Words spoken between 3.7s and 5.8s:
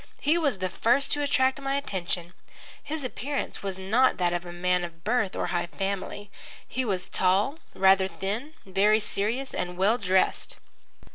not that of a man of birth or high